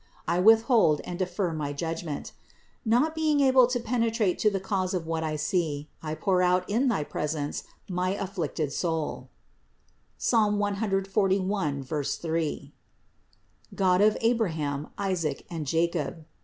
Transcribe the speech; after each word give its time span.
I 0.27 0.39
withhold 0.39 0.99
and 1.01 1.19
defer 1.19 1.53
my 1.53 1.73
judgment. 1.73 2.31
Not 2.83 3.13
be 3.13 3.29
ing 3.29 3.39
able 3.39 3.67
to 3.67 3.79
penetrate 3.79 4.39
to 4.39 4.49
the 4.49 4.59
cause 4.59 4.95
of 4.95 5.05
what 5.05 5.23
I 5.23 5.35
see, 5.35 5.89
I 6.01 6.15
pour 6.15 6.41
out 6.41 6.67
in 6.67 6.87
thy 6.87 7.03
presence 7.03 7.65
my 7.87 8.15
afflicted 8.15 8.73
soul 8.73 9.29
(Ps. 10.17 10.33
141, 10.33 11.83
3), 11.83 12.73
God 13.75 14.01
of 14.01 14.17
Abraham, 14.21 14.87
Isaac 14.97 15.45
and 15.51 15.67
Jacob. 15.67 16.25